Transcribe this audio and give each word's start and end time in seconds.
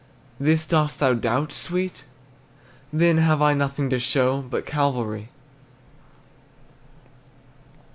This, 0.39 0.65
dost 0.65 0.99
thou 0.99 1.13
doubt, 1.13 1.53
sweet? 1.53 2.05
Then 2.91 3.19
have 3.19 3.39
I 3.39 3.53
Nothing 3.53 3.87
to 3.91 3.99
show 3.99 4.41
But 4.41 4.65
Calvary. 4.65 5.29